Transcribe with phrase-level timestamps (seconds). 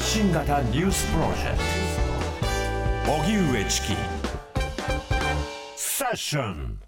[0.00, 1.58] 発信型ニュースプロジェク
[3.04, 3.88] ト荻上チキ
[5.76, 6.78] セッション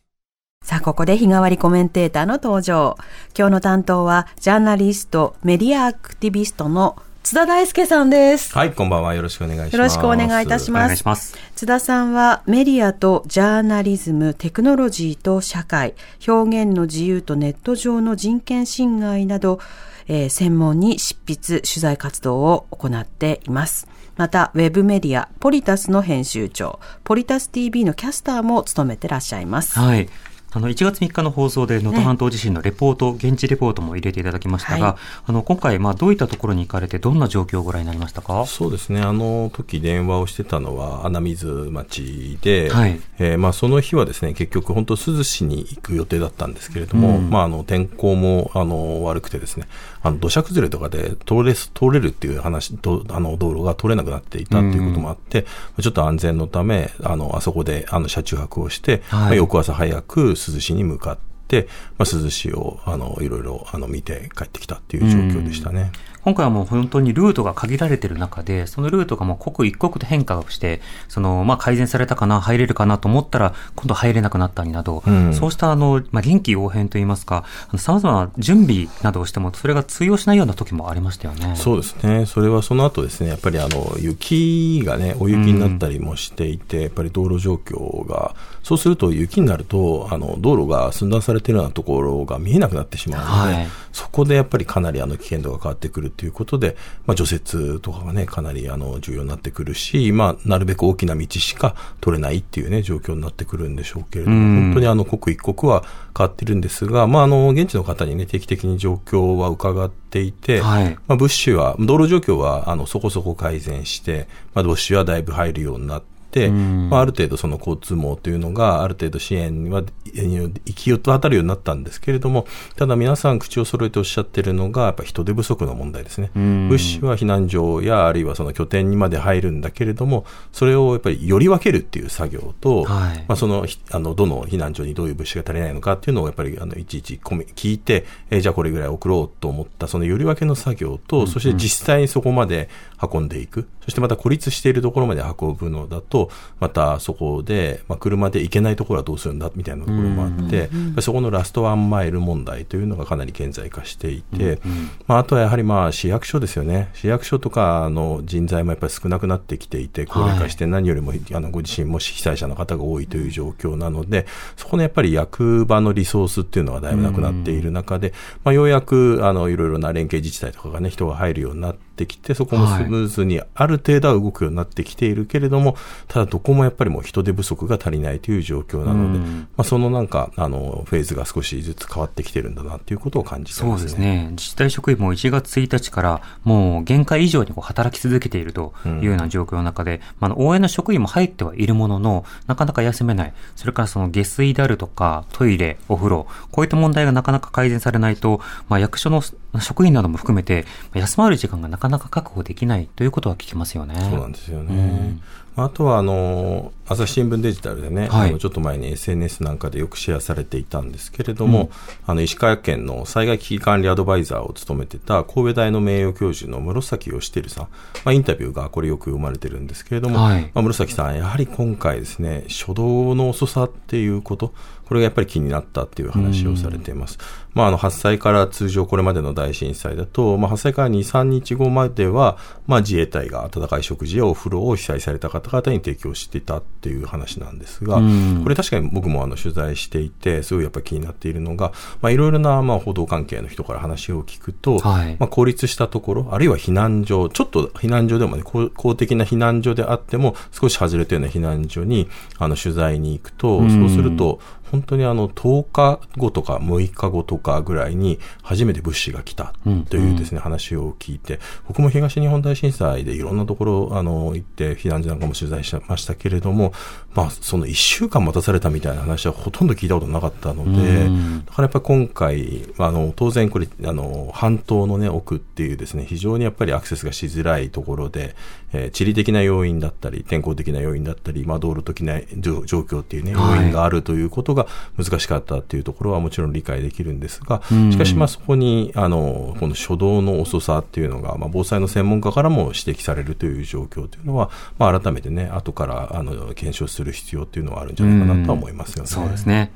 [0.65, 2.97] さあ、ここで日替わりコメンテーターの登場。
[3.37, 8.55] 今日の担当は、ジャーナリスト、メディアアクティビストの津田大介さんです。
[8.57, 9.15] はい、こんばんは。
[9.15, 9.77] よろしくお願いします。
[9.77, 10.87] よろしくお願いいたしおます。
[10.87, 11.37] 願いします。
[11.55, 15.95] 津田さんはメディアとジャーナリズム、テクノロジーと社会、
[16.27, 19.61] 表現の自由とネット上の人権侵害など、
[20.09, 23.87] えー専門に執筆、取材活動を行っています。
[24.17, 29.79] また、ウェブメディア、ポリタスの編集長、ポリタス TV のキャスターも務めてらっしゃいます。
[29.79, 30.09] はい。
[30.55, 34.97] あの、1月3日の放送で能登半島地震のレポート、現地レポートも入れていただきましたが、はい。
[35.29, 38.45] あの、今回、まあ、どういったところに行かれて、どんな状況をご覧になりましたか？
[38.45, 39.01] そうですね。
[39.01, 43.01] あの時電話をしてたのは穴水町で、はい。
[43.19, 49.67] えーまあその日はですね、結局本当珠洲市に行く予定だったんですけれども、まああの天候もあの悪くてですね、
[50.03, 55.47] あの土砂崩れとかで通れす通れるっていう話とあの道路が通れなくなっていたっていうこともあって、
[55.81, 59.21] ちょっと安全のためあのあそこであの車中泊をして、はい。
[59.23, 65.93] まあ翌朝早く珠洲市に向かって、まあ珠洲市をあのいろいろあの見て帰ってきたっていう状況でしたね。
[66.25, 75.35] 今回はもう本当にルートが限られている中で、そのルートがもう刻一刻と変化をして、その、まあ、改善されたかな、入れるかなと思ったら、今度入れなくなったりなど、うん。
[75.35, 81.57] そうしたあの、まあ、臨機応変といいますか、あの様々な準備などをしても、それが通用しないような時もありましたよね。
[81.57, 93.69] そうですね、それはその後ですね、やっぱりあの雪がね、大雪になったりもしていて、やっぱり道路状況が、そうすると雪になると、あの道路が寸断されているようなところが見えなくなってしまうので、はい。
[93.93, 104.63] そこでやっぱりかなりあの危険度が変わってくるということで、まあ、除雪とかがね、かなりあの重要になってくるし、まあ、なるべく大きな道しか取れないっていうね、状況になってくるんでしょうけれども、うん。
[104.65, 105.85] 本当にあの刻一刻は
[106.17, 110.95] 変わっているんですが、まあ、あの現地の方にね、定期的に状況は伺っていて、はい。
[111.07, 116.12] まあ、物資は、道路状況はあのそこそこ改善して、まあ、物資はだいぶ入るようになって、ん
[116.51, 119.83] まあ、ある程度その交通網というのがある程度支援は
[120.15, 126.31] 行き渡るようになったんですけれども、ただ皆さん口を揃えておっしゃっているのが、やっぱ人手不足の問題ですね。
[126.39, 126.69] ん。
[126.69, 133.25] 物資は避難所やあるいはその拠点にまで入るんだけれども、それをやっぱりより分けるっていう作業と、はい。
[133.29, 142.69] まあ、そのひあのどの避難所にどういう物資が足りないのかっていうのをやっぱりあのいちいち聞いて、えーじゃあこれぐらい送ろうと思ったそのより分けの作業と、そして実際にそこまで
[143.03, 146.31] 運んでいく、そしてまた孤立しているところまで運ぶのだと、
[146.61, 150.71] またそこで、まあ、車で行けないところはどうするんだみたいなところもあって、
[151.01, 154.61] そこのラストワンマイル問題というのがかなり顕在化していて、
[155.07, 164.27] まあ、あとはやはりまあ市役所ですよね、市役所とかの人材もやっぱり少なくなってきていて、高齢化して何よりもあのご自身も被災者の方が多いという状況なので、
[164.57, 168.13] そこのやっぱり役場のリソースっていうのはだいぶなくなっている中で、
[168.45, 175.77] まあ、ようやくあのいろいろな連携自治体とかがね、人が入るようになってきて、そこもスムーズにある程度は動くようになってきているけれども、
[176.09, 183.85] ただどこもやっぱりもう人手不足が足りないという状況なので、うんまあ、そのなんかあのフェーズが少しずつ変わってきてるんだなということを感じてそうますね。
[183.85, 184.27] ですね。
[184.31, 193.35] 自治体職員も1月1日からもう限界以上にこう働き続けているというような状況の中で、まああの、応援の職員も入ってはいるものの、なかなか休めない。
[193.57, 199.23] それからその下水であるとか、トイレ、お風呂、こういった問題がなかなか改善されないと、まあ役所の
[199.61, 203.95] 職員なども含めて、まあ休まる時間がなかなか確保できないということは聞きますよね。
[204.11, 205.19] そうなんですよね。
[205.55, 208.31] あとはあの朝日新聞デジタルでね、はい。
[208.31, 211.71] あのちょっと前に SNS なんかでよくシェアされていたんですけれども、
[212.07, 217.65] あの石川県の災害危機管理アドバイザーを務めてた神戸大の名誉教授の室崎義輝さん、
[218.05, 220.51] まあ、インタビューがこれよく読まれてるんですけれども、はい。
[220.55, 224.55] まあ、室崎さん、やはり今回ですね、初動の遅さっていうこと、
[224.93, 227.19] これがやっぱり気になったっていう話をされています。
[227.55, 232.37] まあ、あの発災から通常これまでの大震災だと、まあ、発災から2、3日後までは、
[232.67, 238.41] まあ、自衛隊が温かい食事やお風呂を被災された方々に提供していたっていう話なんですが、うん。
[238.43, 245.17] これ確かに僕もあの取材していて、すごいやっぱり気になっているのが、まあ、いろいろなまあ報道関係の人から話を聞くと、はい。
[245.19, 253.71] まあ、孤立したところ、あるいは避難所、ちょっと避難所でもね、公公的な避難所であっても、少し外れたような避難所にあの取材に行くと、うん。
[253.71, 254.41] そうすると、
[254.73, 259.53] 本当にあの10日後とか6日後とかぐらいに初めて物資が来た
[259.91, 261.39] というですね、話を聞いて、
[261.69, 266.73] 僕も東日本大震災でいろんなところあの行って避難所なんかも取材しましたけれども、
[267.15, 271.45] まあその1週間待たされたみたいな話はほとんど聞いたことなかったので、うん。
[271.45, 278.35] だからやっぱり今回、あの当然これあの半島のね奥っていうですね非常にやっぱりアクセスがしづらいところで、
[278.73, 283.63] えー地理的な要因だったり天候的な要因だったり、まあ道路的な状状況っていうね要はい。
[283.67, 284.67] 因があるということが、が
[285.03, 299.09] 難しかったっていうところはもちろん理解できるんですが、しかしまあそこに、あの、この初動の遅さっていうのが、まあ防災の専門家からも指摘されるという状況というのは、まあ改めてね、後からあの検証する必要っていうのはあるんじゃないかなとは思いますよね。
[299.09, 299.73] そうですね。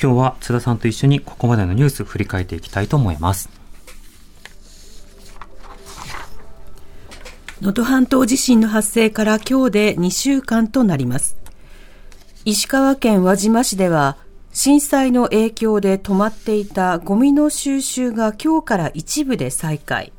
[0.00, 3.48] 今日は津田さんと一緒にここまでのニュース振り返っていきたいと思います。
[7.60, 11.43] 能登半島地震の発生から今日で2週間となります。
[12.46, 14.18] 石川県輪島市では
[14.52, 20.12] 震災の影響で止まっていたゴミの収集が今日から一部で再開。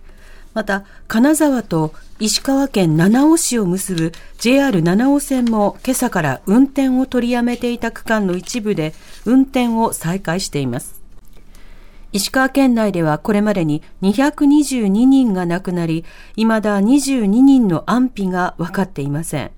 [0.55, 8.95] また、金沢と石川県七尾市を結ぶ JR 七尾線も今朝から運転を取りやめていた区間の一部で
[9.25, 11.03] 運転を再開しています。
[12.11, 16.03] 石川県内ではこれまでに222人が亡くなり、
[16.35, 19.51] 未だ22人の安否が分かっていません。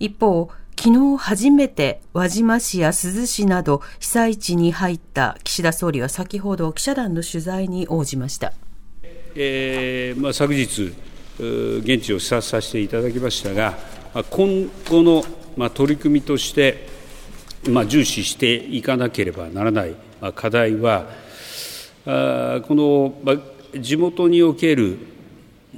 [0.00, 0.50] 一方、
[0.82, 8.54] 昨日初めて輪島市や珠洲市など被災地に入った岸田総理は先ほど記者団の取材に応じました。
[9.34, 10.94] えーまあ、昨日、
[11.38, 13.76] 現地を視察させていただきましたが、
[14.30, 15.22] 今後の、
[15.54, 16.88] まあ、取り組みとして、
[17.68, 19.94] まあ、重視していかなければならない
[20.34, 21.10] 課題は、
[22.06, 24.96] あこの、まあ、地元における
[25.72, 25.76] こ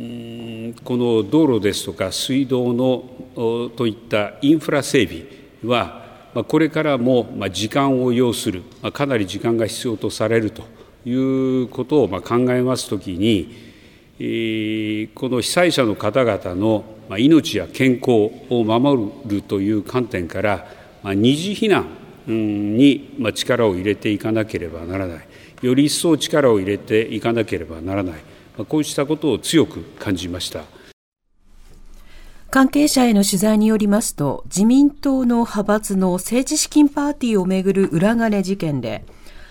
[0.96, 5.22] の道路ですとか水道のといったインフラ整備
[5.64, 6.00] は、
[6.48, 8.62] これからも時間を要する、
[8.94, 10.62] かなり時間が必要とされると
[11.04, 13.54] いうことを考えますときに、
[15.14, 16.84] この被災者の方々の
[17.18, 20.66] 命や健康を守るという観点から、
[21.04, 21.86] 二次避難
[22.26, 25.28] に力を入れていかなければならない、
[25.60, 28.14] より一層力を入れていかなければならない、
[28.68, 30.64] こうしたことを強く感じました。
[32.50, 39.06] 関係者への取材によりますと、自民党の派閥の政治資金パーティーをめぐる裏金事件で、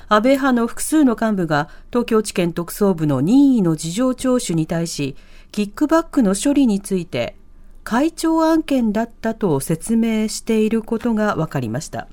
[0.07, 5.15] 安倍派の複数の幹部が東京地検特捜部の任意の事情聴取に対し、
[5.51, 7.35] キックバックの処理について、
[7.83, 12.07] 会長案件だったと説明していることが分かりました。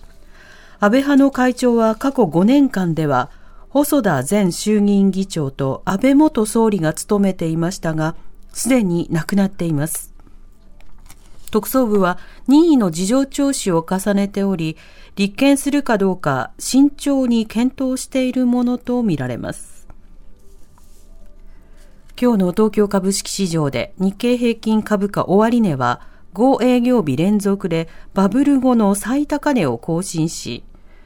[0.81, 3.31] 安倍派の会長は過去5年間では、
[3.71, 8.17] 細田前衆議院議長と安倍元総理が務めていましたが、
[8.53, 10.15] すでに亡くなっています。
[11.51, 14.79] 特捜部は任意の事情聴取を重ねており、
[15.17, 19.87] 立件するかどうか慎重に検討しているものとみられます。
[22.21, 26.01] 今日の東京株式市場で日経平均株価終値は
[26.35, 30.65] 5営業日連続でバブル後の最高値を更新し、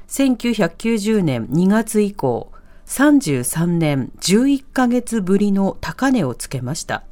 [0.08, 2.51] 1990年2月以降、
[2.86, 7.02] 33年11ヶ月ぶりの高値をつけました。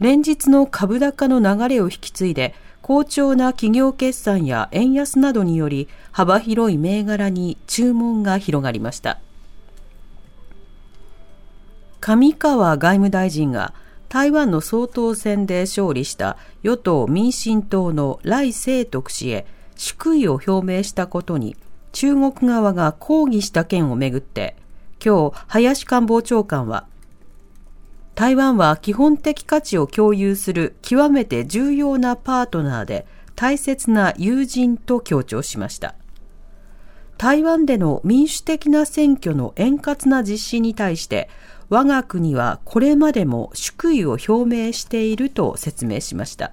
[0.00, 2.54] 連日の株高の流れを引き継いで、
[2.88, 9.20] 好調な企業決算や円安などにより幅広い銘柄に注文が広がりました
[12.00, 13.74] 上川外務大臣が
[14.08, 19.46] 台湾の総統選で勝利した与党民進党の来清徳氏へ
[19.76, 21.56] 祝意を表明したことに
[21.92, 24.56] 中国側が抗議した件をめぐって
[25.04, 26.86] 今日林官房長官は
[28.14, 33.06] 台湾は基本的価値を共有する極めて重要なパートナーで
[33.36, 35.94] 大切な友人と強調しました。
[37.16, 41.28] 台湾での民主的な選挙の円滑な実施に対して
[41.68, 46.52] 我が国はこれまでも祝意を表明していると説明しました。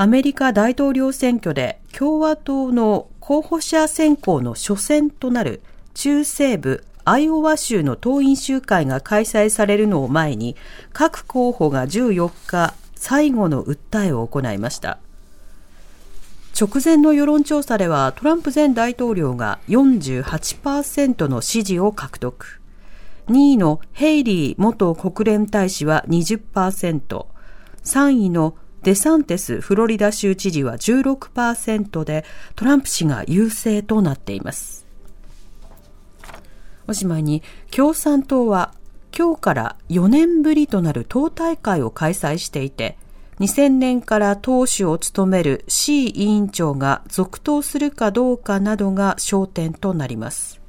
[0.00, 5.60] アメリカ大統領選挙で共和党の候補者選考の初戦となる
[5.94, 10.54] 中西部アイオワ州の党員集会が開催されるのを前に、
[10.92, 14.98] 各候補が14日、最後の訴えを行いました。
[16.56, 22.60] 直前の世論調査では、トランプ前大統領が48%の支持を獲得。
[23.28, 27.26] 2位のヘイリー元国連大使は20%、
[27.82, 34.86] 3位のデサンテスフロリダ州知事は16%でトランプ氏が優勢となっています。
[36.88, 38.72] おしまいに共産党は
[39.16, 42.96] 今日から4年ぶりとなる党大会を開催していて
[43.40, 50.60] 2000年から党首を務める C 委員長が続投するかどうかなどが焦点となります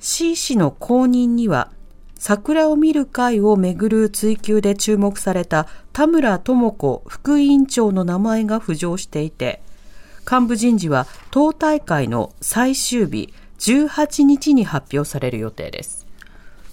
[0.00, 1.70] C 氏の後任には
[2.18, 9.60] 桜を見る会をめぐる追及で注目された田村智子副委員長の名前が浮上していて
[10.30, 16.04] 幹部人事は党大会の最終日18日に発表される予定です。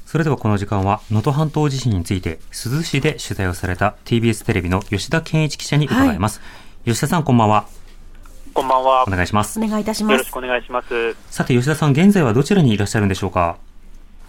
[0.05, 6.39] それではこの時間は能登半島地震について珠洲市で取材をされた TBS テレビの吉田健一記者に伺います。
[6.39, 6.45] は
[6.85, 7.65] い、吉田さんこんばんは。
[8.53, 9.03] こんばんは。
[9.07, 9.59] お願いします。
[9.59, 10.37] お願いいたしますよろしく。
[10.37, 11.15] お願いします。
[11.31, 13.57] さて、吉田さん、現在はどちらにいらっしゃるんでしょうか？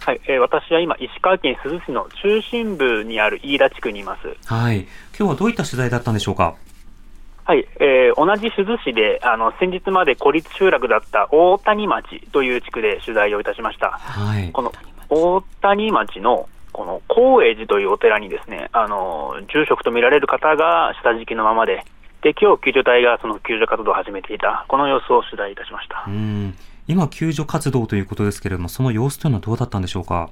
[0.05, 4.27] はい、えー私は今、石川県珠洲市の中心部にある飯田地区にいます。
[4.45, 4.81] はい。
[5.17, 6.53] 今日はどういった取材だったんでしょうか？
[7.43, 13.97] はい、えー同じ珠洲市で、あの、先日まで孤立集落だった大谷町という地区で取材をいたしました。
[13.97, 14.51] はい。
[14.51, 14.71] この
[15.09, 21.83] 大谷町の、この高栄寺というお寺にですね、あの、住職と見られる方が下敷きのままで、
[22.21, 26.11] で、今日救助隊がその救助活動を始めていた、この様子を取材いたしましたう。
[26.11, 26.55] ん。
[26.87, 30.29] 今、救助活動ということですけれども、その様子というのはどうだったんでしょうか？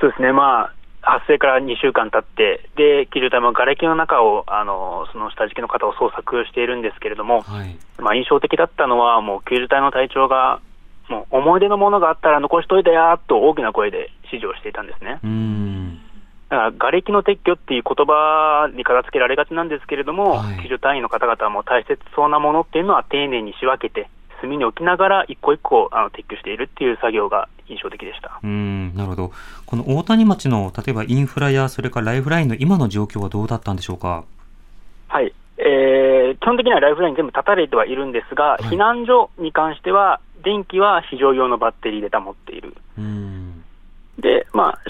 [0.00, 7.76] そうですね、まあ、発生から2週間経って、で、救助隊も瓦礫の中を、あの、その下敷きの方を捜索しているんですけれども、はい。
[7.98, 10.60] まあ、印象的だったのは、もう救助隊の隊長が、
[11.08, 15.18] もう思い出のものがあったら残しといてやと大きな声で指示をしていたんですね。
[15.24, 16.00] うん。
[16.48, 24.08] だから、瓦礫の撤去っていう言葉に片付けられがちなんですけれども、はい救助隊員の方々も大切そうなものっていうのは丁寧に仕分けて、
[24.40, 28.40] 隅に置きながら一個一個あの撤去しているっていう作業が印象的でした。
[28.42, 29.32] うん、なるほど。
[29.66, 34.24] この大谷町の、例えばインフラや、それからライフラインの今の状況はどうだったんでしょうか？
[35.08, 42.74] はい、えー基本的にはライフライン全部断たれてはいるんですが、い避難所に関しては、電気は非常用のバッテリーで保っている。
[42.96, 43.64] うん。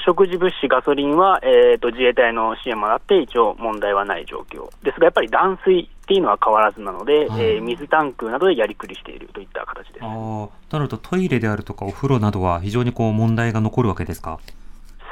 [0.01, 10.09] 食事物資、ガソリンは、えー、と自衛隊の支援もあって、一応問題はない状況ですが、やっぱり断水っていうのは変わらずなので、はいえー水タンクなどでやりくりしているといった形ですあ。
[10.09, 14.39] あ、なるとトイレであるとかお風呂などは非常にこう問題が残るわけですか？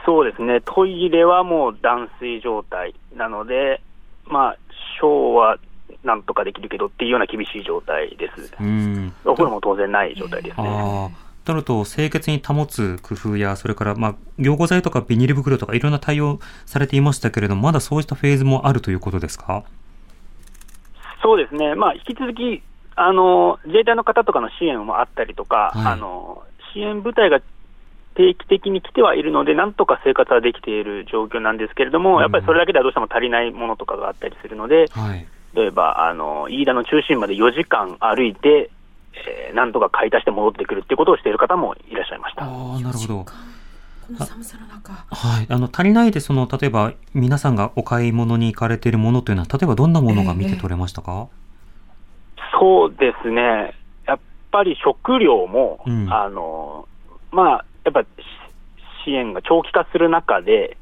[0.05, 3.83] そうですね、トイレはもう断水状態なので、
[4.27, 4.57] まあ、
[4.99, 5.59] ショーは
[6.03, 8.55] なんとかできるけどっていうような厳しい状態です。
[8.59, 9.13] うん。
[9.25, 11.15] お風呂も当然ない状態ですね。
[11.49, 19.65] なると、清潔に保つ工夫や、それから、まあ、凝固剤とかビニール袋とかいろんな対応されていましたけれども、まだそうしたフェーズもあるということですか？
[21.23, 22.63] そうですね、まあ、引き続き
[22.95, 25.93] あの自衛隊の方とかの支援もあったりとか、はい。
[25.93, 26.43] あの
[26.75, 27.41] 支援部隊が
[28.15, 32.21] 定期的に来てはいるので、なんとか生活はできている状況なんですけれども、うん。
[32.23, 35.27] やっぱりそれだけではどうしても足りないものとかがあったりするので、はい。
[35.55, 38.71] 例えばあの飯田の中心まで4時間歩いて、
[39.27, 42.45] えーなんとか買い足して戻ってくるっていうことをしている方もいらっしゃいました。
[42.45, 43.25] ああ、なるほど。
[43.25, 44.93] この寒さの中。
[44.93, 45.47] はい。
[45.49, 51.29] あの、足りないで、その、例えば、皆さんがお買い物に行かれているものというのは、例えばどんなものが見て取れましたか、
[52.59, 53.75] そうですね、
[54.07, 54.19] やっ
[54.51, 56.89] ぱり食料も、うんあの
[57.31, 58.07] まあ、やっぱし
[59.05, 60.77] 支援が長期化する中で、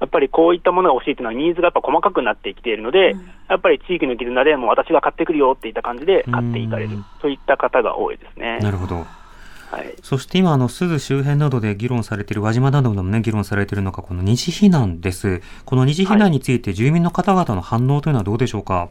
[0.00, 3.14] やっぱりこういったものが欲しいというのは、ニーズがやっぱ細かくなってきているので、
[3.48, 8.58] やっぱり地域の絆でもう私が買ってくるよっていった感じで買っていかれるうんといった方が多いですね。
[8.60, 8.96] なるほど。
[9.70, 15.42] はい、そして今、あの、鈴周辺などで議論されている、輪島などでもね、議論されているのが、この二次避難です。
[15.64, 18.88] この二次避難について、住民の方々の反応というのはどうでしょうか？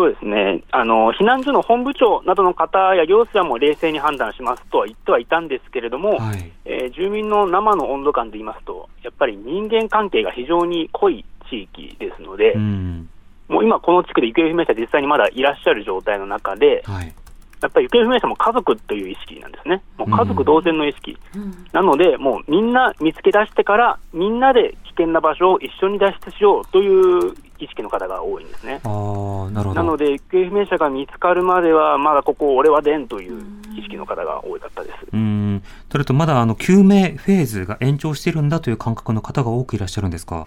[0.00, 6.50] そうですねあの、避難所の本部長などの方や行政はもう冷静に判断しますとは言ってはいたんですけれども、はい。
[6.64, 13.08] えー住民の生の温度感で言いますと、やっぱり人間関係が非常に濃い地域ですので、うん。
[13.48, 17.14] もう今、この地区で行方不明者、実際にまだいらっしゃる状態の中で、はい。
[17.62, 28.80] やっぱり行方不明者も家族という意識なんですね、もう家族同然の意識、うんなので、もうみんな見つけ出してから、みんなで危険な場所を一緒に脱出しようという意識の方が多いんですね。
[28.84, 29.74] ああ、なるほど。
[29.74, 33.44] なので、行方不明者が見つかるまでは、まだここ、俺は出んという
[33.76, 34.96] 意識の方が多かったです。
[35.12, 35.62] うん。
[35.90, 40.46] それと、まだ、あの、救命フェーズが延長しているんだという感覚の方が多くいらっしゃるんですか？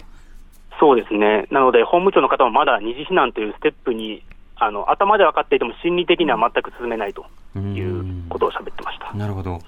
[0.80, 4.24] そうですね、なので、本部長の方もまだ二次避難というステップに、
[4.56, 7.26] あの頭で分かっていても、心理的には全く進めないと
[7.58, 9.14] いうことを喋ってました。
[9.14, 9.60] なるほど。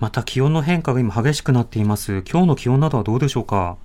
[0.00, 2.22] また気温の変化が今激しくなっています。
[2.30, 3.76] 今日の気温などはどうでしょうか？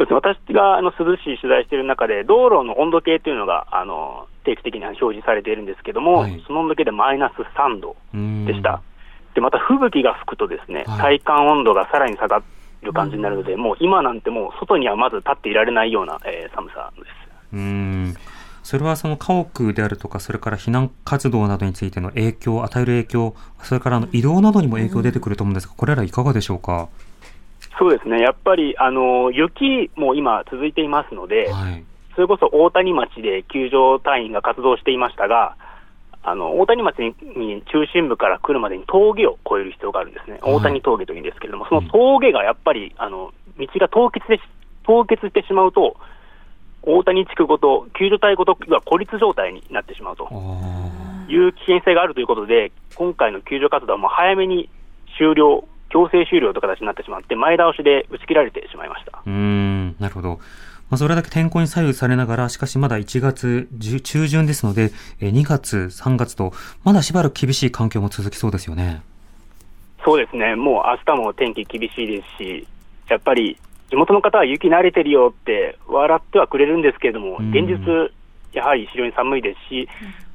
[0.00, 8.80] そうですね、私があの涼しい取材している中で、道路の温度計というのがあの定期的に表示されているんですけども、はいその温度計でマイナス3度うんでした。
[9.34, 12.42] で、また吹雪が吹くとですね、はい体感温度がさらに下が
[12.82, 17.06] る感じになるので、もう今なんてもう外にはまず立っていられないような、えー寒さです。
[17.52, 18.14] うん。
[18.62, 26.88] それはその家屋であるとか、それから避難活動などについての影響、与える影響、それからあの移動などにも影響出てくると思うんですが、これらいかがでしょうか？
[27.80, 31.82] そうですね、やっぱりあの雪も今続いていますので、はい。
[32.14, 35.56] それこそ大谷町で救助隊員が活動していましたが、
[36.22, 40.54] あの大谷町にに中心部から来るまでに峠を越える必要があるんですね、はい。
[40.56, 44.42] 大谷峠というんですけれども、その峠がやっぱりあの道が凍結でし
[44.84, 45.96] 凍結してしまうと、
[46.82, 54.68] 大谷地区ごと、救助隊ごとが孤立状態になってしまうとあいう危険性があるということで、今回の救助活動はもう早めに
[55.16, 59.18] 終了、強制終了という形になってしまって、前倒しで打ち切られてしまいました。
[59.18, 60.40] ーうん、なるほど。
[60.90, 63.68] まあ、それだけ天候に左右されながら、しかしまだ1月
[64.02, 69.02] 中旬ですので、2月、3月と、まだしばらく厳しい環境も続きそうですよね。
[70.04, 72.66] そうですね、もう明日も天気厳しいですし、
[73.08, 73.56] やっぱり
[73.90, 78.10] 地元の方は雪慣れてるよって笑ってはくれるんですけれども、現実、
[78.52, 79.88] やはり非常に寒いですし、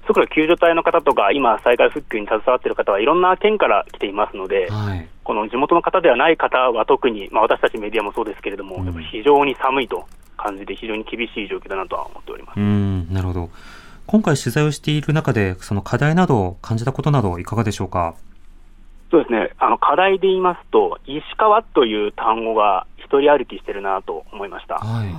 [0.07, 12.57] 特に救助隊の方とか、今、災害復旧に携わっている方はいろんな県から来ていますので、はい、この地元の方ではない方は特に、まあ、私たちメディアもそうですけれども、うん、非常に寒いと感じて、非常に厳しい状況だなとは思っております。
[12.57, 13.49] うんなるほど。
[14.07, 18.15] 今回、取材をしている中で、その課題などを感じたことなど、いかがでしょうか？
[19.09, 24.75] そうですね、あの課題で言いますと、石川という単語が一人歩きしてるなと思いました。
[24.75, 25.09] はい。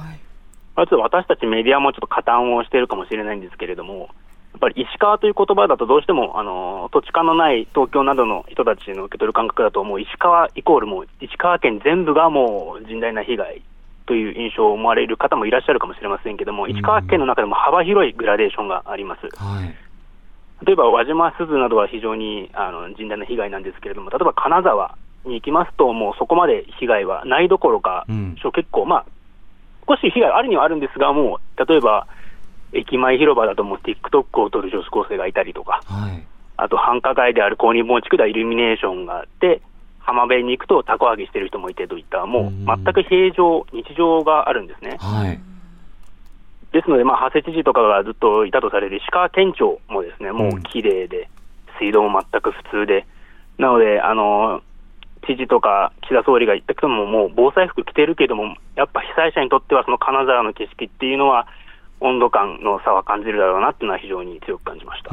[0.77, 4.11] まず私たちメディアもちょっと加担をしているかもしれないんですけれども、
[4.57, 13.63] っぱり石川という言葉だとどうしてもあの土地勘のない東京などの人たちの受け取る感覚だと、もう石川イコールもう石川県全部がもう甚大な被害
[14.07, 19.23] という印象を思われる方もいらっしゃるかもしれませんけれども、石川県の中でも幅広いグラデーションがあります。
[19.37, 19.75] はい。
[20.65, 24.97] 例えば輪島鈴などは非常にあの甚大な被害なんですけれども、例えば金沢
[25.27, 29.07] に行きますと、もうそこまで被害はないどころか、うん、結構、まあ、
[29.87, 32.07] 少し被害あるにはあるんですが、もう例えば
[32.77, 39.63] 駅前広場だともう TikTok を撮る女子高生がいたりとか、はい、あと繁華街である公認盆地区ではイルミネーションがあって、
[39.99, 44.97] 浜辺に行くとたこ揚げしてる人もいてといった、もう全く平常、日常があるんですね。
[45.01, 45.41] はい、
[46.73, 51.29] ですので、まあ、長谷知事とかがずっといたとされる石川県庁もですね、もう綺麗で、
[51.79, 53.07] 水道も全く普通で、
[53.59, 54.63] なので、あの
[55.27, 61.49] 知事とか岸田総理が言ったけども、もう防災服着てるけども、やっぱ被災者にとっては、その金沢の景色っていうのは、
[62.01, 65.11] 温度感の差は感じるだろうなっていうのは非常に強く感じました。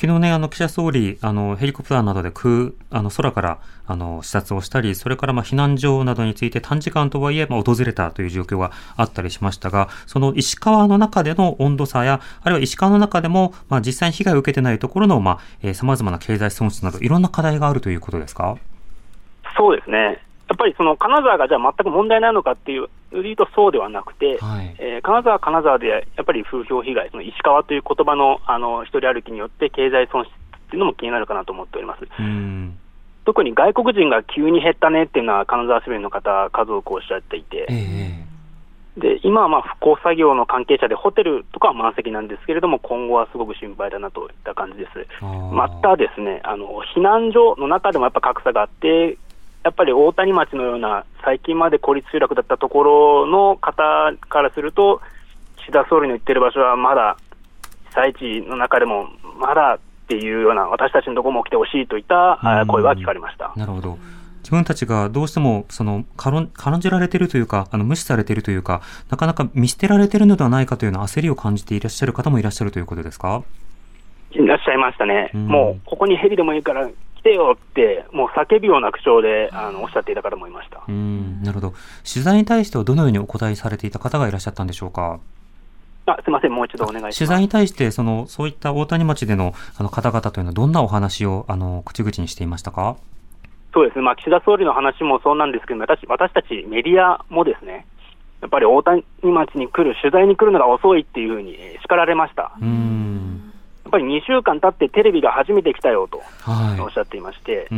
[0.00, 18.56] 昨日ね、あの、岸田総理、あの、ヘリコプターなどで空、あの、空から、あの、視察をしたり、それからまあ避難所などについて短時間とはいえ、まあ、訪れたという状況があったりしましたが、その石川の中での温度差や、あるいは石川の中でも、まあ、実際に被害を受けてないところの、まあ、えー、様々な経済損失など、いろんな課題があるということですか？
[19.56, 19.98] そうですね。
[20.48, 22.88] やっぱりその金沢がじゃあ全く問題ないのかっていう
[23.36, 32.06] とそうではなくて、はい、えー、金沢は金沢でやっぱり風評被害、その石川という言葉のあの一人歩きによって経済損失っていうのも気になるかなと思っております。
[33.24, 45.24] 特に外国人が急に減ったねっていうのは、金沢市民の方、数多くおっしゃっていて、えー、で今はまあ復興作業の関係者で、ホテルとかは満席なんですけれども、今後はすごく心配だなといった感じです。
[45.52, 49.18] またですねあの避難所の中でもやっぱ格差があって、
[49.68, 55.02] やっぱり大谷町のような最近まで孤立集落だったところの方からすると、
[55.58, 57.18] 岸田総理の言ってる場所はまだ
[57.90, 59.78] 被災地の中でもまだっ
[60.08, 63.52] ていうような、私たちのところも来てほしいといった声は聞かれました。
[63.56, 63.98] なるほど。
[64.38, 66.50] 自分たちがどうしてもその軽ん
[66.80, 73.42] じられているというか、あの無視されているというか、なかなか見捨てられているのではないかというような焦りを感じていらっしゃる方もいらっしゃるということですか？
[74.30, 76.86] いらっしゃいましたね、うん、もうここにヘリでもいいから
[77.18, 80.82] 来てよって、もう叫ぶような口調であのおっしゃっていた方もいました。
[80.88, 81.74] うんなるほど、
[82.10, 85.20] 取材に対してはどのようにお答えされていた方がいらっしゃったんでしょうか？
[86.06, 87.18] あすみません、もう一度お願いします。
[87.18, 92.96] 取材に対して、そのそういった大谷町でのあの方々というのは、どんなお話をあの口々にしていましたか？
[93.74, 97.86] そうですね、まあ、岸田総理の話もそうなんですけど、私私たちメディアもですね、
[98.40, 102.52] やっぱり大谷町に来る、取材に来るのが遅いっていうふうに叱られました。
[102.60, 103.37] うん
[103.88, 106.22] っぱり2週間経ってテレビが初めて来たよと
[106.82, 107.76] おっしゃっていまして、は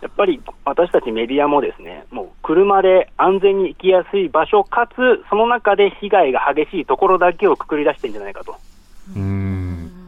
[0.00, 4.94] い、やっぱり私たちメディアもですね、もう車で安全に行きやすい場所、かつ
[5.30, 8.56] その中で被害が激しいところだけをくくり出してるんじゃないかと。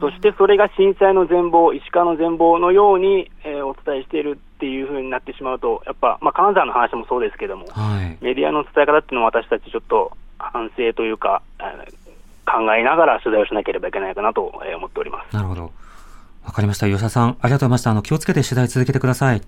[0.00, 11.42] そしてそれが震災の全貌、石川の全貌のように、えー、お伝えしているっていうふうになってしまうと、やっぱ、まあ、金沢の話もそうですけども、はい、メディアの伝え方っていうのは私たちちょっと反省というか、
[12.46, 15.34] 考えながら取材をしなければいけないかなと思っております。
[15.34, 15.72] なるほど。
[16.44, 16.86] わかりました。
[16.86, 17.90] 吉田さん、ありがとうございました。
[17.90, 19.42] あの、気をつけて取材続けてください。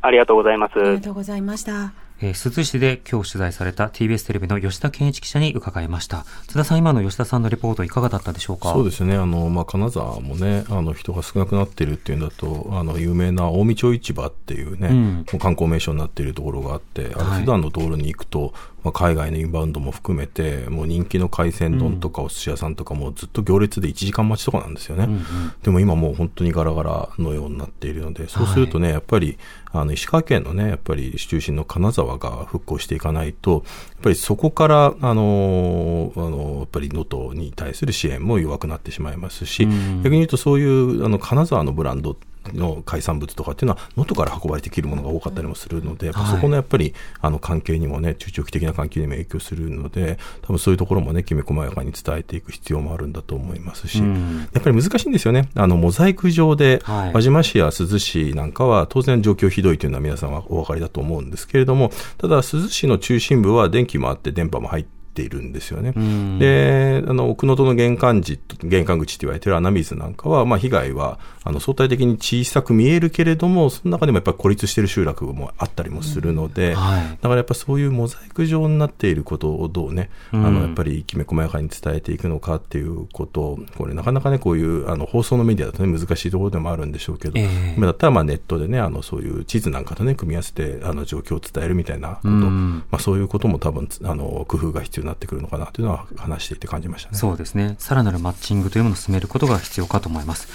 [0.00, 0.78] ありがとうございます。
[0.78, 1.92] ありがとうございました。
[2.20, 6.24] えー、珠洲市で今日取材された TBS テレビの吉田健一記者に伺いました。
[6.46, 8.72] 津田さん、今の吉田さんのレポートいかがだったでしょうか？
[8.72, 9.16] そうですね。
[9.16, 25.04] あの、まあ、金沢もね、あの、人が少なくなっているっていうんだと、あの、有名な近江町市場っていうね、うん、観光名所になっているところがあって、あの普段の道路に行くと、まあ、海外のインバウンドも含めて、もう人気の海鮮丼とかお寿司屋さんとかもずっと行列で1時間待ちとかなんですよね。
[25.04, 25.22] うんうん、
[25.62, 29.38] でも今もう本当にガラガラのようになっているので、そうするとね、はい、やっぱり、
[29.72, 33.62] あの、石川県のね、やっぱり市中心の金沢が復興していかないと、やっ
[34.02, 42.16] ぱりそこから、あの、あの、やっぱり能登に対する支援も弱くなってしまいますし、うん、逆に言うとそういう、あの、金沢のブランド
[42.52, 55.48] の海産物とかっていうのは、能登から運ばれてきるものが多かったりもするので、はいそこのやっぱりあの関係にもね、中長期的な関係にも影響するので、多分そういうところもね、きめ細やかに伝えていく必要もあるんだと思いますし、うんやっぱり難しいんですよね。
[55.54, 65.90] あの、モザイク上で、はい輪島市や珠洲市なんかは当然状況ひどいというのは皆さんはお分かりだと思うんですけれども、ただ珠洲市の中心部は電気もあって電波も入っているんですよね。
[65.90, 97.18] んで、あの、奥能登の玄関地、玄関口って言われてる穴水なんかは、まあ被害は、あの、相対的に小さく見えるけれども、その中でもやっぱり孤立している集落もあったりもするので、はいだからやっぱそういうモザイク状になっていることをどうね、うんあの、やっぱりきめ細やかに伝えていくのかっていうこと、これなかなかね、こういう、あの、放送のメディアだとね、難しいところでもあるんでしょうけど、ええ今だったらまあネットでね、あの、そういう地図なんかとね、組み合わせて、あの、状況を伝えるみたいなこと、うんまあそういうことも多分、あの、工夫が必要になってくるのかなというのは話していて感じましたね。
[97.18, 97.76] そうですね。
[97.78, 100.48] さらなるマッチングというものを進めることが必要かと思います。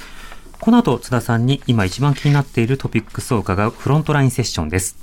[0.62, 4.98] この後、津田さんに今一番気になっているトピックスを伺うフロントラインセッションです。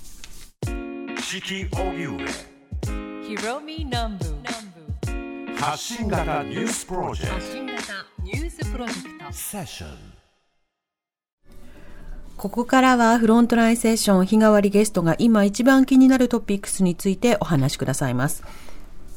[5.57, 7.83] 発信型ニュースプロジェク発信型
[8.23, 9.91] ニュースプロジェクトトセッション
[12.37, 18.45] ここからはフロントラインセッション日替わりゲストが今一番気になるトピックスについてお話しくださいます。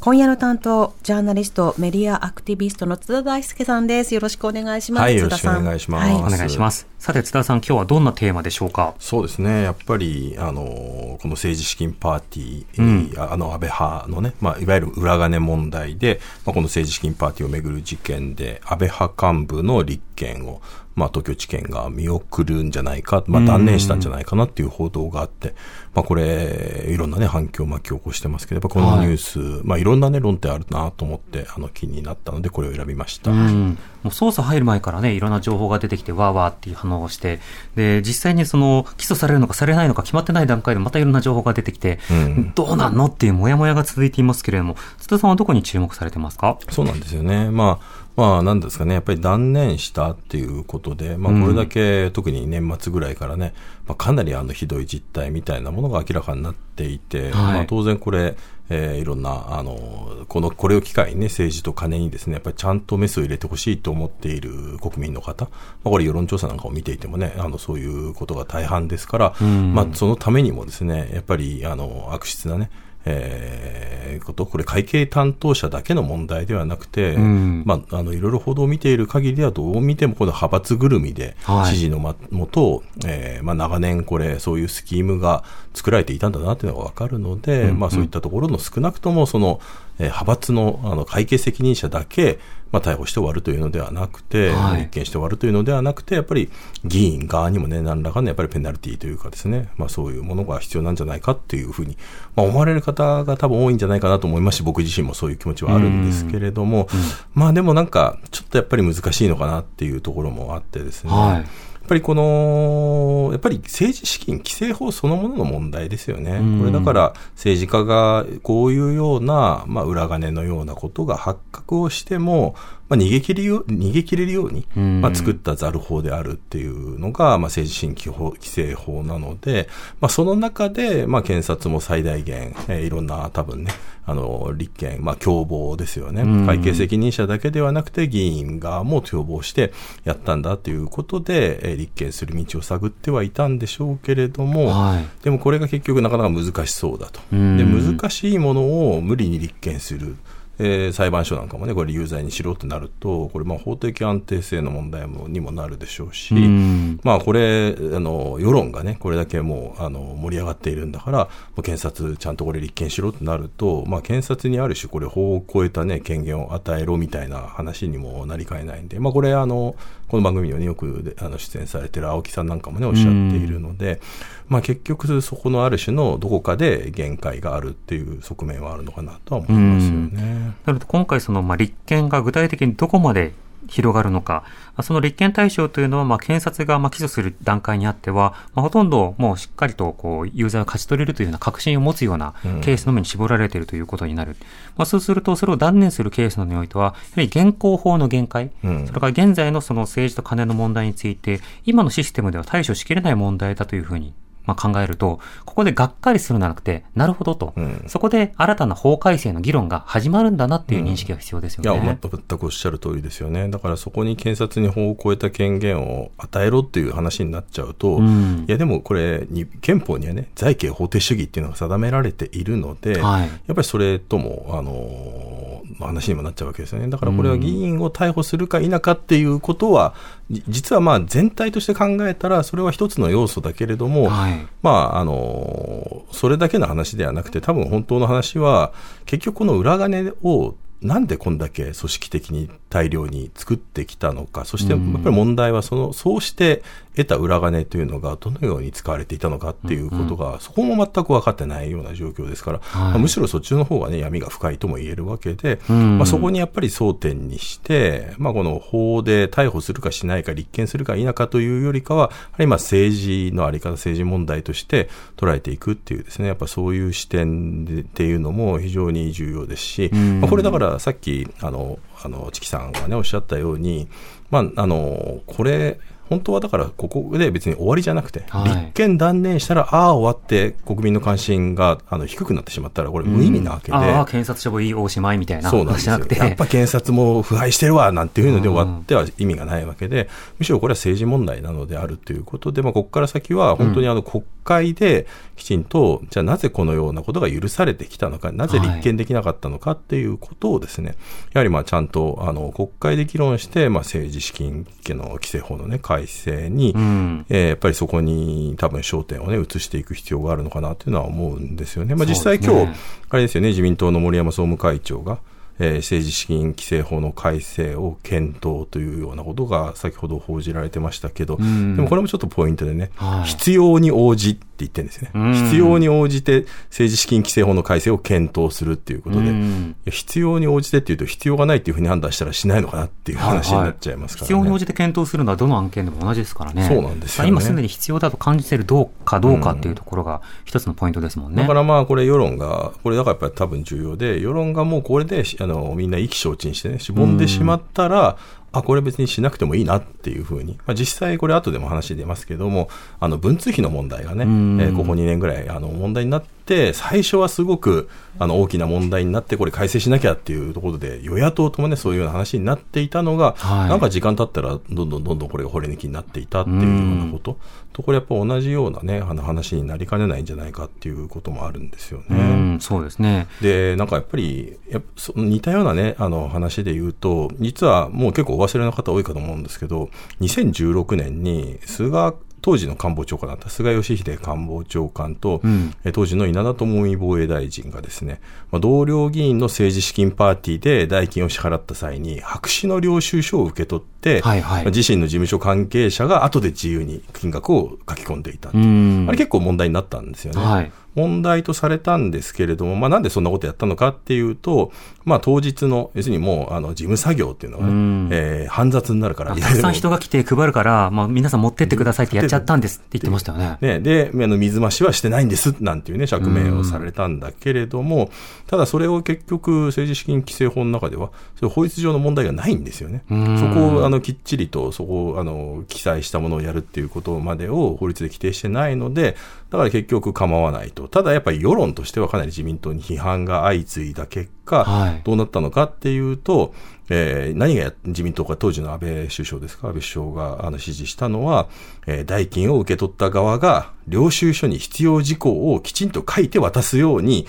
[0.01, 4.13] 今夜の担当、ジャーナリスト、メディアアクティビストの津田大介さんです。
[4.13, 5.03] よろしくお願いします。
[5.03, 6.87] はい津田さんよろしくお願いしますはお願いします。
[6.99, 8.93] さて、津田さん、今日はどんなテーマでしょうか？
[8.99, 13.09] そうですね、やっぱり、あの、この政治資金パーティー、うん。
[13.13, 20.61] えーあの、安倍派のね、まあ、いわゆる裏金問題で、まあ、この政治資金パーティーをめぐる事件で、安倍派幹部の立件を、
[20.95, 25.55] まあ、東京地検が見送るんじゃないか、まあ、断念したんじゃないかなっていう報道があって、
[25.93, 29.17] まあ、これ、いろんなね、反響を巻き起こしてますけど、やっぱこのニュー
[29.61, 33.31] ス、まあ、いろんなね、論点あるなと思って、あの、気になったので、これを選びました。
[33.31, 37.39] うん、もう捜査入る前からね、いろんな情報が出てきて、わーわーっていう反応をして、
[37.75, 46.57] で、実際にその、起訴されるのかされないのか決まってない段階でまたいろんな情報が出てきて、うんどうなんのっていうモヤモヤが続いていますけれども、津田さんはどこに注目されてますか？
[46.69, 47.49] そうなんですよね。
[47.49, 53.53] まあ、まあ、なんですかね、やっぱり断念したっていうことで、まあ、これだけ、特に年末ぐらいからね、
[53.87, 57.53] まあ、かなりあの、ひどい実態みたいなものが明らかになっていて、はい。
[57.53, 58.35] まあ、当然これ、
[58.69, 65.51] えーいろんな、あの、この、これを機会にね、政治と金にですね、やっぱりちゃんとメスを入れてほしいと思っている国民の方、ま
[65.85, 69.73] あ、これ世論調査なんかを見ていてもね、あの、そういうことが大半ですから、ん。
[69.73, 72.69] まあ、そのためにもですね、やっぱり、あの、悪質なね、
[73.05, 73.89] えー
[74.29, 77.63] こと、これ会計担当者だけの問題ではなくて、ん。
[77.65, 81.73] まあ、あの、いろいろ報道を見ている限りではどう見てもこの派閥ぐるみではい。
[81.73, 89.59] 支持のまもと、えーまあ、長年これ、そういうスキームが作られていたんだなっていうのがわかるので、まあ、そういったところの少なくともその、
[89.99, 92.39] えー派閥のあの会計責任者だけ、
[92.71, 94.81] まあ、逮捕して終わるというのではなくて、はい。
[94.83, 96.49] 立件して終わるというのではなくて、やっぱり
[96.85, 101.97] 議員側にもね、何らかのやっぱりペナルティというかですね、まあそういうものが必要なんじゃないかっていうふうに、
[102.35, 106.87] まあ思われる方が多分多いんじゃないかなと思いますし、僕自身もそういう気持ちはあるんですけれども、
[107.33, 116.39] まあでもなんか、ちょっとやっぱり難しいのかなっていうところもあってですね、はいぱりこの、やっぱり政治資金規正法そのものの問題ですよね。
[116.39, 122.55] んこれだから政治家がこういうような、まあ裏金のようなことが発覚をしても、
[122.89, 129.69] まあ逃げ切るよ、逃げ切れるように、うんまあ作ったザル法であるっていうのが、まあ政治資金規法規正法なので、
[130.01, 133.71] まあその中で、まあ検察も最大限、えーいろんな多分ね、
[134.07, 136.23] あの、立憲、まあ共謀ですよね。
[136.23, 139.71] うん会計責任者だけではなくて議員側も共謀して
[140.03, 147.19] やったんだということで、えー立件する道を探ってはいたんでしょうけれども、はいでもこれが結局なかなか難しそうだと。
[147.31, 150.15] うんで、難しいものを無理に立件する。
[150.59, 169.75] えー裁判所なんかもね、これ有罪にしろってなると、これまあ法的安定性の問題もにもなるでしょうし、うんまあこれ、あの、世論がね、これだけもう、あの、盛り上がっているんだから、もう検察ちゃんとこれ立件しろってなると、まあ検察にある種これ法を超えたね、権限を与えろみたいな話にもなりかねないんで、まあこれあの、
[170.09, 174.01] この番組にはね、よくであの出演されてる青木さんなんかもね、おっしゃっているので、
[174.47, 180.48] まあ結局そこのある種のどこかで限界があるっていう側面はあるのかなとは思いますよね。
[180.65, 183.33] なので今回その、まあ、立件が具体的にどこまで
[183.67, 184.43] 広がるのか、
[184.75, 192.61] まあその立件対象というのは、まあ、検察がまあ起訴する段階にあっては、まあ、ほとんどもうしっかりとこう有罪を勝ち取れるというような確信を持つようなうん。
[192.61, 194.35] ケースのみに絞られているということになる。
[194.77, 198.87] まあ、そうすると、それを断念するケースのにおいては、やはり現行法の限界、うん。
[198.87, 204.13] それから現在のその政治と金の問題について、今のシステムでは対処しきれない問題だというふうに
[204.49, 211.99] まあ、考えると、ここでがっかりするんじゃなくて、なるほどと、うんそこで新たな法改正の議論が始まるんだなっていう認識が必要ですよいや、ね。
[212.01, 213.47] 全くおっしゃる通りですよね。
[213.49, 225.38] だからそこに検察に法を超えた権限を与えろっていう話になっちゃうと、うんいや、でもこれに、憲法にはね、財形法定主義っていうのが定められているので、はいやっぱりそれとも、あのー
[225.79, 226.87] 話にもなっちゃうわけですよね。
[226.87, 229.93] だからこれは議員を逮捕するか否かっていうことは、
[230.29, 238.73] じ実はまあ全体として考えたら、それは一つの要素だけれども、はいまあ、あの、それだけの話ではなくて、多分本当の話は、
[239.05, 246.63] 結局この裏金を、なんでこんだけ組織的に大量に作ってきたのか、そしてやっぱり問題はその、そうして
[246.99, 252.91] 得た裏金というのがどのように使われていたのかっていうことが、そこも全く分かってないような状況ですから、はい。
[252.91, 255.97] まあむしろそっちの方がね、闇が深いとも言えるわけで、うん。
[255.97, 270.21] まあ、そこにやっぱり争点にして、まあ、この法で逮捕するかしないか、立件するか否かというよりかは、やはりまあ政治のあり方、政治問題として捉えていくっていうですね、やっぱそういう視点でっていうのも非常に重要ですし、ん。
[270.21, 273.87] まあ、これだからさっき、あの、あの、チキさんがね、おっしゃったように、
[274.29, 275.79] まあ、あの、これ、
[276.09, 278.49] 本当はだから、ここで別に終わりじゃなくて、はい。
[278.49, 285.49] 立件断念したら、ああ、終わって、国民の関心があの低くなってしまったら、これ、無意味なわけで、ああ、検察処分いいおしまいみたいな。
[285.49, 285.99] そうなんですよ。
[285.99, 300.95] やっぱ検察も腐敗してるわなんていうので終わっては意味がないわけで、むしろこれは政治問題なのであるということで、まあ、ここから先は本当にあの国会できちんと、じゃあなぜこのようなことが許されてきたのか、なぜ立件できなかったのかっていうことをですね、
[301.33, 307.25] やはりまあちゃんとあの国会で議論して、まあ、政治資金の規正法の、ね、改正に、うん。
[307.29, 311.95] えーやっぱりそこに多分焦点をね、移していく必要があるのかなというのは思うんですよね。
[311.95, 312.73] まあ実際今日、
[313.09, 315.19] あれですよね、自民党の森山総務会長が、
[315.59, 325.33] えー政治資金規正法の改正を検討というようなことが先ほど報じられてましたけど、んでもこれもちょっとポイントでね、はい必要に応じ言ってるんですねうん。
[325.33, 334.27] 必要に応じて政治資金規正法の改正を検討するっていうことで、いうんや必要に応じてっていうと必要がないっていうふうに判断したらしないのかなっていう話になっちゃいますからね。
[334.27, 336.67] 必要に応じて検討するのはどの案件でも同じですからね。
[336.67, 341.41] そうなんですよねまあ今すでに必要だと感じてるどうかどうかっていうところが一つのポイントですもんね。
[341.41, 348.17] だからまあこれ世論が、これだからやっぱり多分重要で、世論がもうこれであのみんな意気消沈してね、しぼんでしまったら、
[348.51, 354.61] あ、これ別にしなくてもいいなっていうふうに、まあ、実際これ後でも話出ますけども、あの文通費の問題がね、ん。
[354.61, 356.29] えーここ2年ぐらいあの問題になって、
[356.73, 367.37] 最初はすごくあの大きな問題になって、これ改正しなきゃっていうところで、与野党ともね、そういうような話になっていたのが、はいなんか時間経ったら、どんどんどんどんこれが掘り抜きになっていたっていうようなこと、
[367.71, 372.05] とこれやっぱ同じようなね、あの話になりかねないんじゃないかっていうこともあるんですよね。
[372.09, 372.15] う
[372.57, 373.27] ん、そうですね。
[373.41, 379.89] で、なんかやっぱり、やっぱそ似たようなね、あの話で言うと、実はもう結構お忘れの方多いかと思うんですけど、
[380.21, 385.73] 2016年に菅、当時の官房長官だった菅義偉官房長官と、うん。
[385.83, 388.21] え当時の稲田朋美防衛大臣がですね、
[388.51, 394.63] まあ、同僚議員の政治資金パーティーで代金を支払った際に、白紙の領収書を受け取って、はいはい。
[394.63, 400.41] まあ自身の事務所関係者が後で自由に金額を書き込んでいたあれ結構問題になったんですよね。
[400.41, 400.71] はい。
[400.95, 404.71] 問題とされたんですけれども、まあ、なんでそんなことやったのかっていうと、
[405.05, 408.09] まあ、当日の、要するにもう、あの、事務作業っていうのがうん。
[408.09, 413.57] ね、えー煩雑になるから、たくさん人が来て配るから、まあ皆さん持ってってくださいってやっちゃったんですって言ってましたよね。
[413.61, 418.09] ね、で、あの水増しはしてないんですなんていうね、釈明をされたんだけれども、
[418.47, 421.11] ただそれを結局、政治資金規正法の中では、
[421.49, 423.03] 法律上の問題がないんですよね。
[423.13, 423.37] ん。
[423.37, 429.15] そこをあのきっちりと、そこをあの記載したものをやるっていうことまでを法律で規定してないので、
[429.49, 430.87] だから結局構わないと。
[430.87, 435.01] ただやっぱり世論としてはかなり自民党に批判が相次いだ結果、はい。
[435.03, 436.53] どうなったのかっていうと、
[436.89, 441.49] えー何がや自民党が当時の安倍首相ですか、安倍首相があの指示したのは、
[441.87, 447.25] えー代金を受け取った側が領収書に必要事項をきちんと書いて渡すように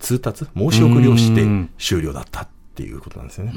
[0.00, 1.70] 通達、申し送りをしてうん。
[1.78, 3.52] 終了だったっていうことなんですよね。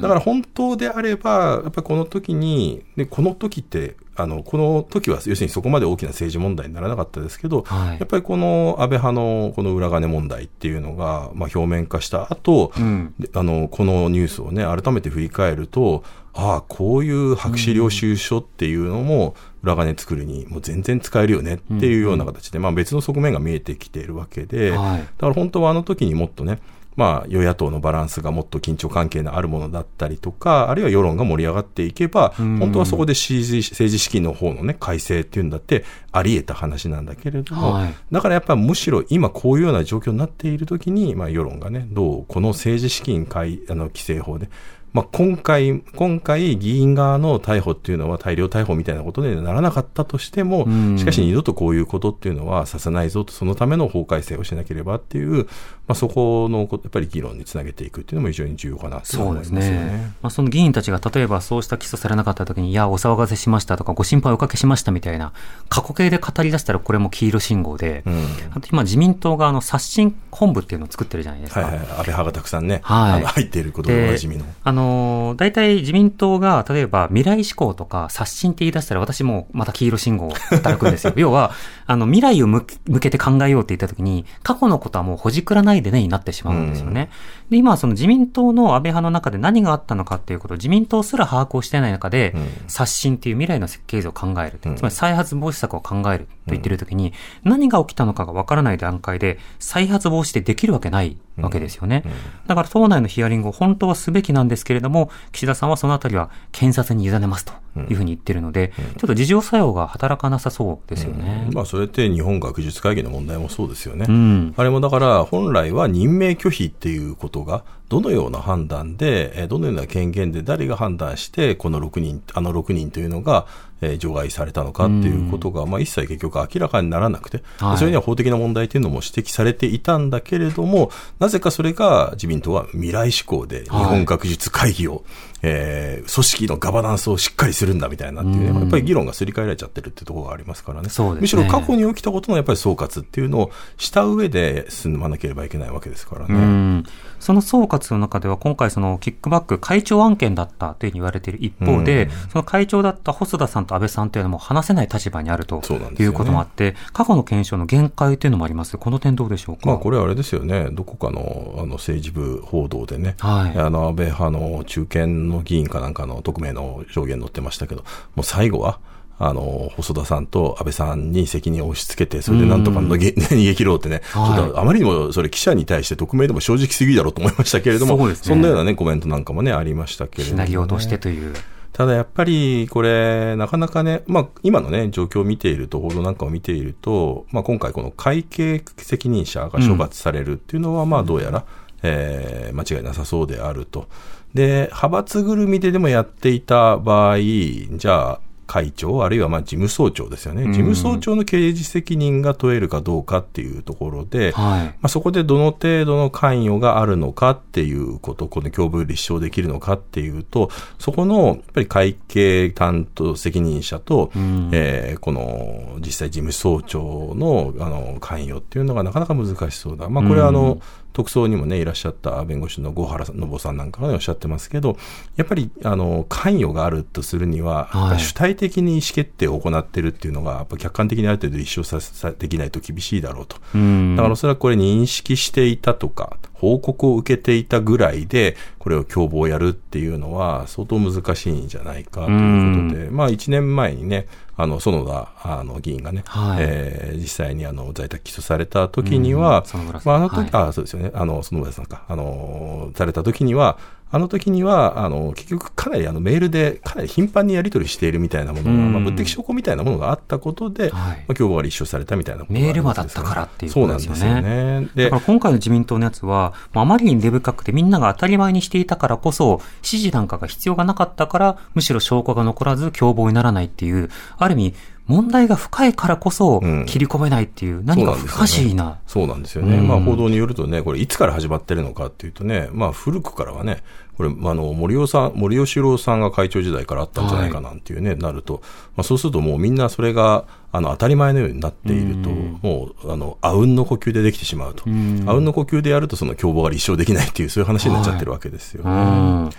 [0.00, 7.98] だから本当であれば、やっぱりこの時に、でこの時って、あの、この時は要するにそこまで大きな政治問題にならなかったですけど、はい。
[7.98, 13.14] やっぱりこの安倍派のこの裏金問題っていうのが、まあ、表面化した後、うん。
[13.18, 25.00] であの、このニュースをね、改めて振り返ると、ああ、こういう白紙領収書っていうのも、裏金作るにもう全然使えるよねっていうような形で、まあ別の側面が見えてきているわけで、はい。
[25.00, 26.58] だから本当はあの時にもっとね、
[26.96, 32.58] まあ、与野党のバランスがもっと緊張関係のあるものだったりとか、あるいは世論が盛り上がっていけば、ん。
[32.58, 33.62] 本当はそこで政治
[33.98, 37.94] 資金の方のね、改正っていうんだって、あり得た話なんだけれども、はい。
[38.10, 44.50] だからやっぱりむしろ今こういうような状況になっているときに、まあ世論がね、どうこの政治資金改あの規正法で、
[44.92, 50.98] まあ、今回、今回、議員側の逮捕っていうのは大量逮捕みたいなことにならなかったとしても、うん。
[50.98, 55.48] しかし二度とこういうことっていうのはさせないぞと、そのための法改正をしなければっていう、
[55.92, 59.60] まあ、そこのこやっぱり議論につなげていくっていうのも非常に重要かなとそうで思いますすね。
[59.70, 60.12] ね。
[60.22, 65.32] まあ、その議員たちが例えばそうした起訴されなかった時に、いや、お騒がせしましたとか、ご心配おかけしましたみたいな、
[65.68, 68.22] 過去形で語り出したらこれも黄色信号で、うん
[68.54, 71.60] あと今自民党があの刷新本部っていうのを作ってるじゃないですか。
[71.60, 74.44] はいはい、安倍派がたくさんね、はいあの入っていることでおなじみの。
[74.62, 81.12] あのー大体自民党が、例えば未来志向とか刷新って言い出したら私もまた黄色信号を働くんですよ。
[81.16, 81.52] 要は、
[81.86, 87.10] あの、未来を向け向けて考えようって言った時に、過去のことはもうほじくらないでねになってしまうんですよね。
[87.50, 92.34] で、今はその自民党の安倍派の中で何があったのかっていうことを自民党すら把握をしていない中で、
[92.68, 94.58] 刷新っていう未来の設計図を考える。
[94.76, 97.12] つまり再発防止策を考えると言ってる時に、
[97.44, 102.04] 何が起きたのかがわからない段階で、再発防止でできるわけないわけですよね。
[102.46, 111.48] だから党内のヒアリングを本当はすべきなんですけれども、岸田さんはそのあたりは検察に委ねますというふうに言ってるので、ちょっと事情作用が働かなさそうですよね。
[111.52, 114.06] まあ、それって日本学術会議の問題もそうですよね。
[114.08, 114.54] うん。
[114.56, 123.46] あれもだから、本来は任命拒否っていうことが、どのような判断で、えーどのような権限で誰が判断して、この6人、あの6人というのが、
[123.82, 127.78] えー除外されたのかっていうことが、まあ一切結局明らかにならなくて、はい。
[127.78, 135.04] それには法的な問題というのも指摘されていたんだけれども、なぜかそれが自民党は未来志向で、日本学術会議を、
[135.42, 138.60] えー組織のガバナンスをしっかりするんだみたいなっていうね、うん。
[138.60, 140.88] やっぱり議論がすり替えられちゃってるってところがありますからね。
[141.14, 141.20] ね。
[141.20, 146.84] むしろ過去に起きたことのやっぱり総括っていうのをした上で進まなければいけないわけですからうね。
[147.22, 152.10] んその総括の中では、今回、そのキックバック会長案件だったというふうに言われている一方で、うん。
[152.30, 155.62] その会長だった細田さんと安倍さんというのも話せない立場にあると
[155.98, 158.76] いうこともあって、過去の検証の限界というのもあります。
[158.76, 159.62] この点どうでしょうか？
[159.66, 163.58] まあこれはあれですよね、どこかのあの政治部報道でね、はい。
[163.58, 167.84] あの安倍派の中堅の議員かなんかの匿名の証言載ってましたけど、
[168.16, 168.80] もう最後は、
[169.24, 180.46] あの、細田さんと安倍さんに責任を押し付けて、それでなんとか逃げ 逃げ切ろうってね、はいちょっとあまりにもそれ記者に対して匿名でも正直すぎだろうと思いましたけれども、 そねんなようなね、コメントなんかもね、ありましたけれども、ね。
[180.46, 181.34] シナリオとしてという。
[181.72, 191.44] ただやっぱりこれ、なかなかね、まあ、今のね、状況を見ていると、報道なんかを見ていると、まあ、今回この会計責任者が処罰されるっていうのは、まあ、どうやら、
[191.82, 193.88] えー間違いなさそうであると。
[194.34, 200.46] で、派閥ぐるみででもやっていた場合、じゃあ、会長、あるいはまあ事務総長ですよね。
[200.46, 204.64] 事務総長の刑事責任が問えるかどうかっていうところで、はい。
[204.64, 219.88] まあ、そこでどの程度の関与があるのかっていうこと、この共謀立証できるのかっていうと、そこのやっぱり会計担当責任者と、んえーこの実際事務総長のあの関与っていうのがなかなか難しそうだ。
[219.88, 220.60] まあ、これはあの、
[220.92, 224.76] 特捜にもね、いらっしゃった弁護士の郷原信夫さんなんかがねおっしゃってますけど、
[225.16, 233.36] やっぱり、あの、関与があるとするには、はい主体的に意思決定を行ってるっていうのが、やっぱ客観的にある程度立証ささできないと厳しいだろうと。
[233.54, 233.96] うん。
[233.96, 246.38] だからおそらくこれ認識していたとか、報告を受けていたぐらいで、これを共謀やるっていうのは相当難しいんじゃないかということで、まあ1年前にね、あの、園田あの議員がね、はい。
[246.40, 249.44] えー実際にあの在宅起訴された時には、
[249.84, 250.28] まああの時、はい。
[250.48, 253.56] あそうですよね、あの、園村さんか、あの、された時には、
[253.92, 264.00] あの時には、あの、結局かなりあのメールでかなり頻繁にやり取りしているみたいなものが、うんまあ、物的証拠みたいなものがあったことで、はいまあ、共謀が立証されたみたいなことがあメールるわけですよねマだったからっていうそうことですよね。
[264.00, 264.68] なんですよね。
[264.74, 274.54] でだから今回の自民党のやつは、あまりに根深くてみんなが当たり前にしていたからこそ、指示なんかが必要がなかったから、むしろ証拠が残らず共謀にならないっていう、ある意味、
[274.86, 278.78] 問題が深いからこそうん切り込めないっていう、何か不可思議な。
[278.86, 279.56] そうなんですよね。
[279.56, 283.62] うんまあ報道によるとね、これいつから始まってるのかっていうとね、まあ古くからはね、
[283.96, 288.40] これ、あの、森尾さん、森喜朗さんが会長時代からあったんじゃないかなんていうね、なると、
[288.74, 294.68] まあそうするともうみんなそれが、あの、当たり前のようになっていると、もう、あの、あうんの呼吸でできてしまうと。
[294.68, 298.72] んあうんの呼吸でやるとその共謀が立証できないっていう、そういう話になっちゃってるわけですようね。
[298.74, 299.30] ん。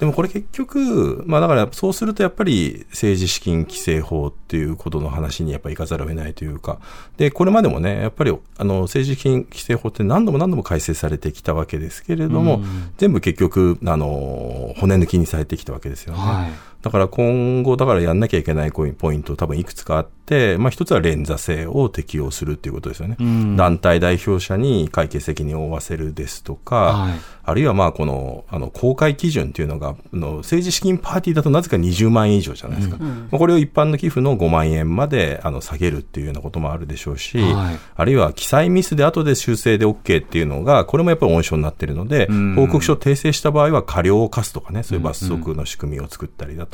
[0.00, 6.80] でもこれ結局、まあだからそうするとやっぱり政治資金規正法っていうことの話にやっぱり行かざるを得ないというか、
[7.16, 12.62] で、これまでもね、やっぱりあの政治資金規正法って何度も何度も改正されてきたわけですけれども、
[12.98, 16.18] 全部結局、あの、骨抜きにされてきたわけですよね。
[16.18, 16.73] はい。
[16.84, 23.16] だから今後、だからやんなきゃいけないポイント多分いくつかあって、まあ一つは連座制を適用するっていうことですよね。
[23.18, 23.56] うん。
[23.56, 27.12] 団体代表者に会計責任を負わせるですとか、はい。
[27.46, 32.98] あるいはまあこの、あの、公開基準っていうのが、あの政治資金パーティーだとなぜか20万円以上じゃないですか。
[32.98, 37.78] まあこれを一般の寄付の5万円まで、あの、下げるっていうようなこともあるでしょうし、はい。
[37.96, 42.54] あるいは記載ミスで後で修正で OK っていうのが、これもやっぱり温床になってるので、ん。
[42.56, 46.73] 報告書を訂正した場合は過料を課すとかね、そういう罰則の仕組みを作ったりだと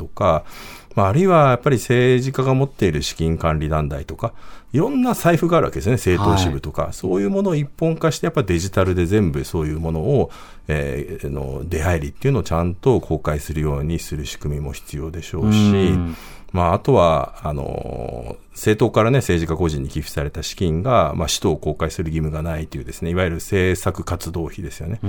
[0.95, 4.33] まあ、あるいはやっぱり政治家が持っている資金管理団体とか、
[4.73, 10.31] いろんな財布があるわけですね、政党支部とか、そういうものを一本化して、やっぱりデジタルで全部そういうものを、
[10.67, 15.61] えーの出入りっていうのをちゃんと公開するようにする仕組みも必要でしょうし、う
[15.97, 16.15] ん。
[16.53, 24.99] まあ、あとは、あの、政党からね、政治家個人に寄付された資金が、まあ、使途を公開する義務がないというですね、いわゆる政策活動費ですよね。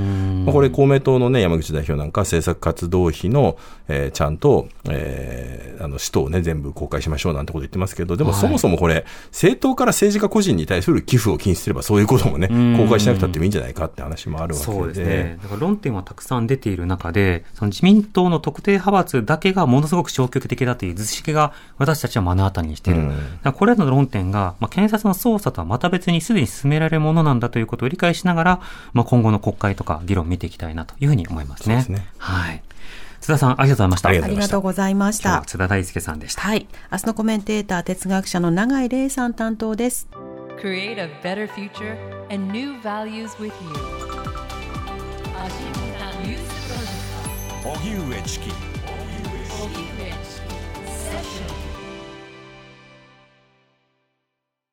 [0.45, 3.57] まあ、これ公明党のね、山口代表なんか政策活動費の、
[3.89, 14.73] えーちゃんと、えーあの、使途をね、全部公開しましょうなんてこと言ってますけど、でもはいそもそもこれ、政党から政治家個人に対する寄付を禁止すれば、そういうこともね、ん公開しなくたってもいいんじゃないかって話もあるわけで。
[14.73, 15.39] そうですね。
[15.43, 23.11] だから論点はたくさん出ている中で、その自民党の特定派閥だけがものすごく消極的だという図式が私たちは目の当たりにしている。
[23.53, 28.61] これらの論点が、まあ、検察の捜査とはまた別にすでに進められるものなんだということを理解しながら、
[28.93, 31.83] まあ、今後の国会とか議論を見ていきたいなというふうに思いますね。
[31.83, 32.63] そうですねはい。
[33.21, 34.09] 津田さん、ありがとうございました。
[34.09, 35.43] ありがとうございました。
[35.47, 36.43] 津田大輔さんでした。
[36.43, 36.67] はい。
[36.91, 40.09] 明日のコメンテーター、哲学者の永井玲さん担当です。
[40.61, 41.97] Create a better future
[42.33, 44.33] and new values with you.
[47.65, 48.51] 荻上チキ